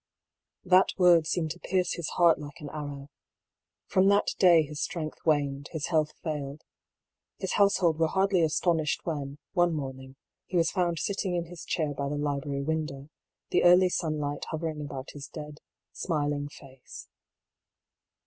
"That 0.73 0.93
word 0.97 1.27
seemed 1.27 1.51
to 1.51 1.59
pierce 1.59 1.93
his 1.93 2.09
heart 2.17 2.39
like 2.39 2.59
an 2.59 2.71
arrow. 2.71 3.09
From 3.85 4.07
that 4.07 4.29
day 4.39 4.63
his 4.63 4.81
strength 4.81 5.19
waned, 5.27 5.67
his 5.73 5.89
health 5.89 6.13
failed. 6.23 6.63
His 7.37 7.51
household 7.53 7.99
were 7.99 8.07
hardly 8.07 8.41
astonished 8.41 9.01
when, 9.05 9.37
one 9.53 9.75
morn 9.75 9.99
ing, 9.99 10.15
he 10.47 10.57
was 10.57 10.71
found 10.71 10.97
sitting 10.97 11.35
in 11.35 11.45
his 11.45 11.63
chair 11.65 11.93
by 11.93 12.09
the 12.09 12.17
library 12.17 12.63
window, 12.63 13.09
the 13.51 13.63
early 13.63 13.89
sunlight 13.89 14.45
hovering 14.49 14.81
about 14.81 15.11
his 15.11 15.27
dead, 15.27 15.59
smiling 15.91 16.49
face. 16.49 17.07